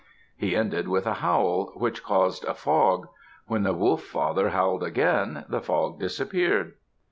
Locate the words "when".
3.45-3.61